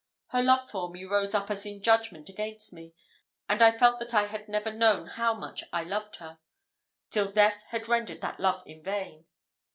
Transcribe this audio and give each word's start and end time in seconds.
Her 0.29 0.41
love 0.41 0.67
for 0.67 0.89
me 0.89 1.05
rose 1.05 1.35
up 1.35 1.51
as 1.51 1.63
in 1.63 1.79
judgment 1.83 2.27
against 2.27 2.73
me, 2.73 2.95
and 3.47 3.61
I 3.61 3.77
felt 3.77 3.99
that 3.99 4.15
I 4.15 4.25
had 4.25 4.49
never 4.49 4.73
known 4.73 5.05
how 5.05 5.35
much 5.35 5.63
I 5.71 5.83
loved 5.83 6.15
her, 6.15 6.39
till 7.11 7.31
death 7.31 7.61
had 7.67 7.87
rendered 7.87 8.19
that 8.21 8.39
love 8.39 8.63
in 8.65 8.81
vain. 8.81 9.27